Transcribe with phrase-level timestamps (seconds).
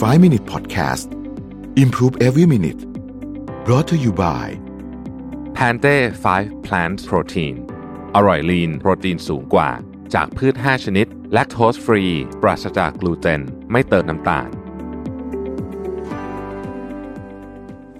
[0.00, 1.12] 5 Minute Podcast
[1.76, 2.80] Improve Every Minute
[3.66, 4.46] brought to you by
[5.54, 5.96] แพนเต้
[6.32, 7.54] 5 Plant Protein
[8.14, 9.70] อร่อยลีนโปรตีนสูงกว่า
[10.14, 12.04] จากพืช 5 ชนิด แลคโตสฟรี
[12.42, 13.40] ปราศจากกลูเตน
[13.72, 14.48] ไม่เติมน้ำตาล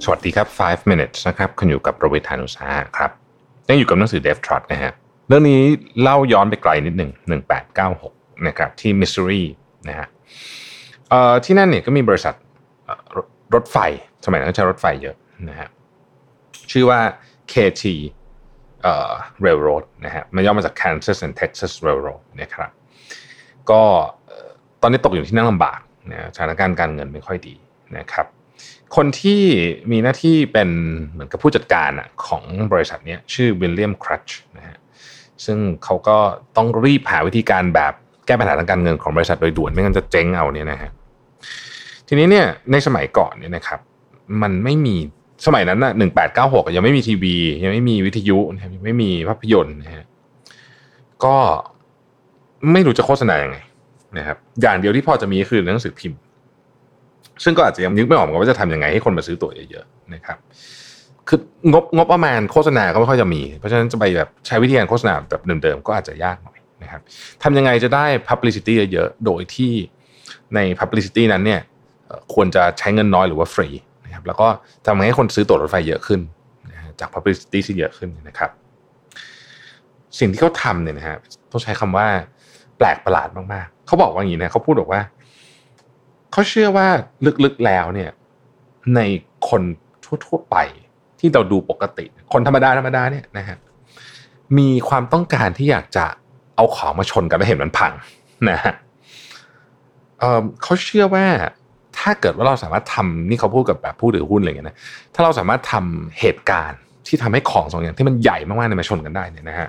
[0.05, 3.11] สวัสดีครับ 5 minutes นะครับ คุณอยู่กับประวิทยานุสาหะครับ
[3.69, 4.93] ยังอยู่กับหนังสือ Dev Trot นะฮะ
[5.29, 5.63] เรื่องนี้
[6.01, 7.11] เล่าย้อนไปไกลนิดหนึ่ง
[7.79, 9.43] 1896 นะครับ ที่มิสซูรี
[9.89, 10.71] นะฮะเอ่อ
[11.45, 12.35] ที่นั่นเนี่ยก็มีบริษัท
[13.55, 13.77] รถไฟ
[14.25, 15.17] สมัยนั้นใช้รถไฟเยอะ
[15.49, 15.69] นะฮะ
[16.71, 17.01] ชื่อว่า
[17.53, 17.85] KT
[18.83, 19.11] เอ่อ
[19.45, 22.71] Railroad นะฮะมันย่อมาจาก Kansas and Texas Railroad นะครับ
[23.71, 23.83] ก็
[24.83, 25.81] ตอนนี้ตกอยู่ที่นั่งลำบาก
[26.11, 27.55] นะสถานการณ์การเงินไม่ค่อยดี
[27.99, 28.27] นะครับ
[28.97, 29.43] คนที่
[29.91, 30.69] มีหน้าที่เป็น
[31.11, 31.91] เหมือนกับผู้จัดการ
[32.27, 34.77] ของบริษัทนี้ชื่อวิลเลียมครัชนะฮะ
[35.45, 36.19] ซึ่งเขาก็
[36.57, 37.93] ต้องรีบหาวิธีการแบบ
[38.27, 40.91] แก้ปัญหาทางการเงินของบริษัทโดยด่วนไม่งั้นจะเจ๊งเอาเนี่ยนะฮะ
[42.13, 43.81] ทีนี้เนี่ยในสมัยก่อนเนี่ยนะครับ
[44.43, 44.97] มันไม่มี
[45.47, 48.39] สมัยนั้นน่ะหนึ่งแปดเก้าหกยังไม่มีทีวี ยังไม่มีวิทยุ
[48.75, 50.05] ยังไม่มีภาพยนตร์นะฮะ
[51.25, 51.37] ก็
[52.73, 53.59] ไม่รู้จะโฆษณายังไง
[54.19, 56.19] นะครับ อย่างเดียวที่พอจะมีคือหนังสือพิมพ์
[57.45, 60.39] ซึ่งก็อาจจะยังนึกไม่ออกว่าจะทำยังไงให้คนมาซื้อตั๋วเยอะๆนะครับ
[61.29, 61.39] คือ
[61.73, 67.01] งบงบประมาณโฆษณาก็ไม่ค่อยจะมี เพราะฉะนั้นจะไปแบบใช้วิธีการโฆษณาแบบเดิมๆก็อาจจะยากหน่อยนะครับ
[67.43, 69.73] ทำยังไงจะได้ publicity เยอะๆโดยที่
[70.55, 71.61] ใน publicity นั้นเนี่ย
[72.35, 73.69] ควรจะใช้เงินน้อยหรือว่าฟรี
[74.05, 74.49] นะครับแล้วก็
[74.87, 76.21] ทำให้คนซื้อตั๋วรถไฟเยอะขึ้น
[77.01, 78.51] จาก publicity ที่เยอะขึ้นนะครับ
[80.19, 81.17] สิ่งที่เขาทำเนี่ยนะฮะ
[81.51, 82.07] ต้องใช้คำว่า
[82.79, 85.03] แปลกประหลาดมากๆเขาบอกว่าอย่างนี้นะเขาพูดบอกว่า
[86.33, 86.89] เขาเชื่อว่า
[87.45, 88.11] ลึกๆแล้วเนี่ย
[88.97, 89.01] ใน
[89.49, 89.63] คน
[90.27, 90.57] ทั่วๆไป
[91.21, 93.57] ที่เราดูปกติ คนธรรมดาธรรมดาเนี่ยนะฮะ
[94.59, 96.07] มีความต้องการที่อยากจะ
[96.57, 97.93] เอาของมาชนกันแล้วเห็นมันพัง
[98.51, 98.75] นะฮะ
[100.19, 101.27] เเขาเชื่อว่า
[102.03, 104.77] ถ้าเกิดว่าเราสามารถทำนี่เขาพูดกับแบบผู้ถือหุ้นอะไรเงี้ยนะ
[105.15, 109.69] ถ้าเราสามารถทำเหตุการณ์ที่ทำให้ของสองอย่างที่มันใหญ่มากๆเนี่ยมาชนกันได้เนี่ยนะฮะ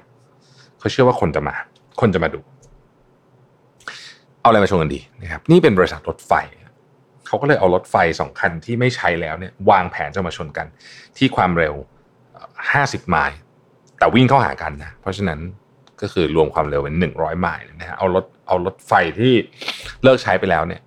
[0.79, 1.55] เขาเชื่อว่าคนจะมา
[2.01, 2.39] คนจะมาดู
[4.41, 6.33] เอาอะไรมาชนกันดีนะครับ นี่เป็นบริษัทรถไฟ
[7.27, 10.67] เขาก็เลยเอารถไฟสองคันที่ไม่ใช้แล้วเนี่ยวางแผนจะมาชนกัน
[11.17, 11.75] ที่ความเร็ว
[12.31, 12.49] เอ่อ
[12.83, 13.37] 50ไมล์
[13.97, 15.39] แต่วิ่งเข้าหากันนะเพราะฉะนั้น
[16.01, 19.33] ก็คือรวมความเร็วเป็น100ไมล์นะฮะเอารถเอารถไฟที่
[20.03, 20.81] เลิกใช้ไปแล้วเนี่ย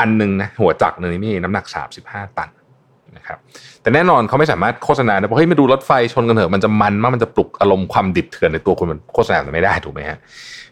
[0.00, 1.64] อันหนึงนะหัวจักรหนึ่งนี่น้ำหนัก
[2.02, 2.50] 35 ตัน
[3.16, 3.38] นะครับ
[3.82, 10.18] แต่แน่นอนเขาไม่สามารถโฆษณาได้บอกเฮ้ยมาดูรถไฟชนกันเถอะมันจะมันมากมันจะปลุกอารมณ์ความดิบเถื่อนในตัวคนมันโฆษณาแบบไม่ได้ถูกไหมฮะ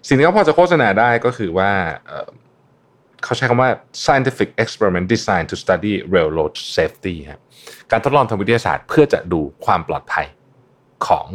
[0.07, 1.71] สิ่งที่เขาพอจะโฆษณาได้ก็คือว่า
[2.07, 3.71] เเขาใช้คำว่า
[4.05, 7.41] scientific experiment designed to study railroad safety ครับ
[7.91, 10.27] การทดลองทางวิทยาศาสตร์เพื่อจะดูความปลอดภัย
[11.07, 11.27] ของ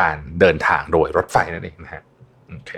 [0.00, 2.02] การเดินทางโดยรถไฟนั่นเองนะฮะ
[2.48, 2.72] โอเค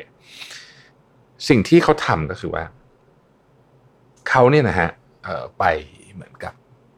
[1.49, 2.65] สิ่งที่เขาทำก็คือว่า
[4.31, 4.91] เขาเนี่ยนะฮะ
[5.59, 5.65] ไป
[6.15, 6.53] เหมือนกับ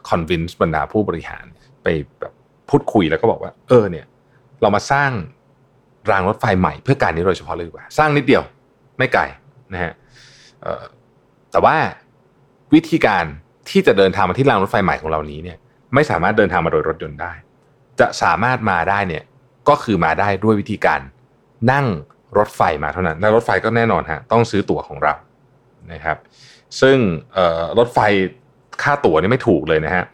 [0.09, 1.44] convince บรรดาผู้บริหาร
[1.82, 1.87] ไป
[2.20, 2.32] แบบ
[2.69, 4.06] พูดคุยแล้วก็บอกว่า เออเนี่ย
[4.60, 5.10] เรามาสร้าง
[6.10, 8.43] รางรถไฟใหม่เพื่อการนี้โดยเฉพาะเลยดีกว่า สร้างนิดเดียว
[8.98, 9.22] ไม่ไกล
[9.72, 9.93] นะฮะ
[11.50, 11.76] แต่ว่า
[12.75, 13.25] วิธีการ
[13.70, 15.59] ที่จะเดินทางมาที่รางรถไฟใหม่ของเรานี้เนี่ย
[15.94, 17.32] ไม่สามารถเดินทางมาโดยรถยนต์ได้
[18.00, 19.25] จะสามารถมาได้เนี่ย
[19.69, 21.00] ก็คือมาได้ด้วยวิธีการ
[21.72, 21.87] นั่ง
[22.38, 25.14] รถไฟมาเท่านั้นและรถไฟก็แน่นอนฮะต้องซื้อตั๋วของเรา
[25.93, 26.16] นะครับ
[26.80, 26.96] ซึ่ง
[27.78, 27.98] รถไฟ
[28.82, 30.04] ค่าตั๋วนี่ไม่ถูกเลยนะฮะ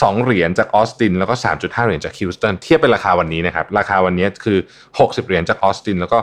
[0.00, 4.58] สองเหรียญจากออสตินแล้วก็ 3.5 เหรียญจากฮิวสตัน เทียบเป็นราคาวันนี้นะครับ ราคาวันนี้คือ
[4.92, 6.18] 60 เหรียญจากออสตินแล้วก็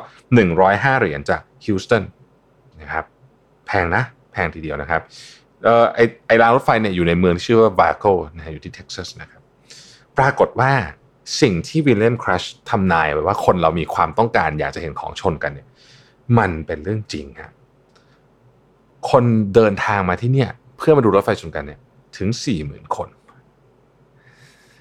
[0.47, 2.03] 105 เหรียญจากฮิวสตัน
[2.81, 3.05] นะครับ
[3.67, 5.01] แพงนะ แพงทีเดียวนะครับ
[5.67, 8.05] ออไอไอรางรถไฟเนี่ยอยู่ในเมืองที่ชื่อว่าบาโก
[8.35, 9.41] นะฮะอยู่ที่เท็กซัสนะครับ
[10.17, 10.71] ปรากฏว่า
[11.41, 15.67] สิ่งที่วิลเลียมครัชทำนายไว้ว่าคนเรามีความต้องการอยากจะเห็นของชนกันเนี่ย
[16.37, 17.51] มันเป็นเรื่องจริงครับ
[19.11, 19.23] คน
[19.55, 21.79] เดินทางมาที่เนี่ย เพื่อมาดูรถไฟชนกันเนี่ย
[22.17, 23.09] ถึงสี่หมื่นคน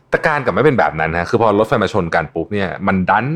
[0.09, 3.27] แต่การกับไม่เป็นแบบนั้นนะคือพอรถไฟมาชนกันปุ๊บเนี่ย มันดัน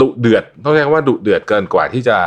[0.00, 2.18] ดุเดือดต้องเรียกว่าดุเดือดเกินกว่าที่จะ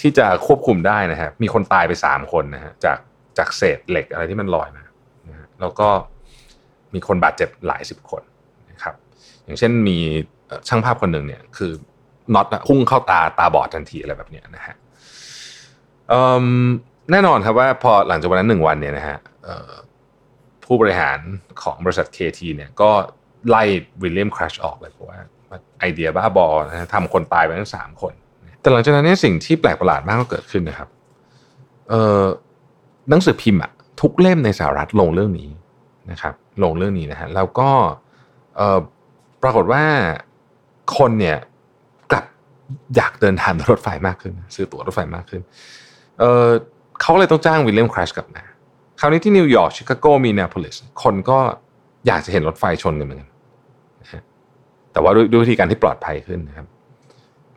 [0.00, 2.98] ที่จะควบคุมได้นะฮะมีคนตายไปสามคนนะฮะจาก
[3.38, 4.84] จากเศษเหล็กอะไรที่มันลอยมา
[5.28, 5.88] นะฮะแล้วก็
[6.94, 8.22] มีคนบาดเจ็บหลายสิบคน
[8.70, 8.94] นะครับ
[9.44, 9.98] อย่างเช่นมี
[10.68, 11.70] ช่างภาพคนหนึ่งเนี่ย คือ
[12.34, 14.76] น็อตอะพุ่งเข้าตาตาบอดทันทีอะไรแบบเนี้ยนะฮะ
[17.10, 19.18] แน่นอนครับว่าพอหลังจากวันนั้นหนึ่งวันเนี่ยนะฮะ
[20.64, 21.18] ผู้บริหาร
[21.62, 22.90] ของบริษัท KT เนี่ยก็
[23.48, 23.62] ไล่
[24.02, 25.18] วิลเลียมครัชออกเลยเพราะว่า
[25.80, 28.12] ไอเดียบ้าบอนะฮะทำคนตายไปทั้งสามคน
[28.60, 30.88] แต่หลังจากนั้นเนี่ยสิ่งที่แปลกประหลาดมากก็เกิดขึ้นนะครับ
[31.88, 32.24] เอ่อ
[33.10, 33.70] หนังสือพิมพ์อะ
[34.00, 35.50] ทุกเล่มในสหรัฐลงเรื่องนี้
[36.10, 37.70] นะครับ ลงเรื่องนี้นะฮะแล้วก็
[38.56, 38.78] เอ่อ
[39.42, 39.84] ปรากฏว่า
[40.98, 41.38] คนเนี่ย
[42.10, 42.24] กลับ
[42.96, 45.42] อยากเดินทางรถไฟมากขึ้น ซื้อตั๋วรถไฟมากขึ้น
[46.20, 46.48] เออ
[47.00, 48.42] เขาเลยต้องจ้างวิลเลียมครัชกลับมา
[49.00, 51.38] คราวนี้ที่นิวยอร์กชิคาโกมินนิอาโพลิสคนก็
[52.06, 53.28] อยากจะเห็นรถไฟชนกันเหมือนกัน
[54.92, 56.66] แต่ว่าด้วยวิธีการที่ปลอดภัยขึ้นนะครับ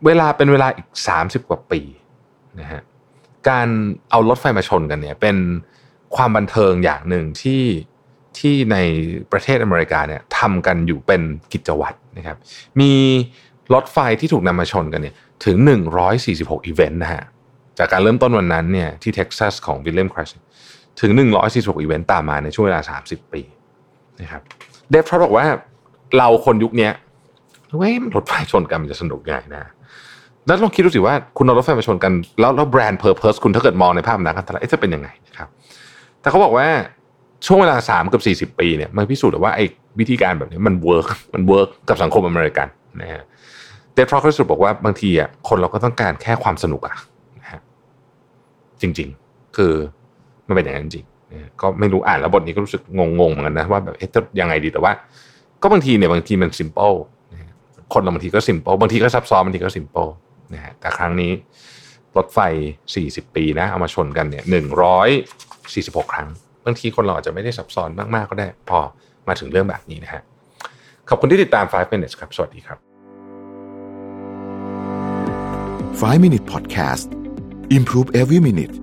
[0.05, 1.81] เวลาเป็นเวลาอีกสามสิบกว่าปี
[2.59, 2.81] นะฮะ
[3.49, 3.67] การ
[4.09, 5.37] เอารถไฟมาชนกันเนี่ยเป็น
[6.15, 7.63] ความบันเทิงอย่างหนึ่งที่
[8.37, 8.77] ที่ใน
[9.31, 11.21] ประเทศอเมริกาเนี่ยทำกันอยู่เป็น
[11.53, 12.37] กิจวัตรนะครับ
[12.79, 12.91] มี
[13.73, 15.57] รถไฟที่ถูกนำมาชนกันเนี่ยถึง
[16.13, 17.23] 146อีเวนต์นะฮะ
[17.79, 20.29] จากการเริ่มต้นวันนั้นเนี่ยที่เท็กซัสของวิลเลียมครัช
[21.01, 21.11] ถึง
[21.45, 23.41] 146อีเวนต์ตามมาในช่วงเวลา 30 ปี
[24.21, 24.41] นะครับ
[24.89, 25.45] เดฟทรอบอกว่า
[26.17, 26.89] เราคนยุคนี้
[27.77, 29.63] เว้ยรถไฟชนกันมันจะสนุกไงนะ
[30.47, 35.47] แล้วลองคิดดูสิว่าคุณเอารถไฟมาชนกัน แล้วแล้ว brand purpose คุณถ้าเกิดมองในภาพนักการตลาดจะเป็นยังไงนะครับ
[36.21, 36.67] แต่เขาบอกว่า
[37.45, 39.65] ช่วงเวลาสามกับสี่สิบปีเนี่ยมันพิสูจน์ว่าไอ้
[39.99, 42.67] วิธีการแบบนี้มัน work มัน work กับสังคมอเมริกัน
[43.01, 43.23] นะฮะ
[43.93, 47.12] Dave Trott ก็สรุปบอกว่าบางทีอะคนเราก็ต้องการแค่ความสนุกอะนะฮะ
[48.83, 49.73] จริง ๆ คือ
[50.47, 51.05] มันเป็นอย่างนั้นจริง
[51.61, 52.81] ก็ไม่รู้อ่านแล้วบทนี้ก็รู้สึก
[53.19, 54.91] งงๆเหมือนกันนะว่าแบบเอ๊ะจะยังไงดีแต่ว่า
[55.61, 56.91] ก็บางทีเนี่ยบางทีมัน simple
[57.93, 60.07] คนเราบางทีก็ simple บางทีก็ซับซ้อนบางทีก็ simple
[60.53, 61.31] นะฮะแต่ครั้งนี้
[62.17, 62.39] รถไฟ
[62.85, 64.43] 40 ปีนะเอามาชนกันเนี่ย
[65.29, 66.27] 146 ครั้ง
[66.65, 68.79] บางทีคนเราอาจจะไม่ได้ซับซ้อนมากๆก็ได้ พอ
[69.27, 70.21] มาถึงเรื่องแบบนี้นะฮะ
[71.09, 72.77] ขอบคุณที่ติดตาม 5 minutes ครับ สวัสดีครับ
[76.01, 77.22] 5 minute podcast
[77.75, 78.79] improve every minute.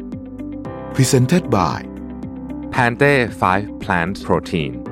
[0.94, 1.82] Presented by
[2.70, 4.89] Pante 5 plant protein